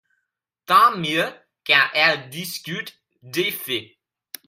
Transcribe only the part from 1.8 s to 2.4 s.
elles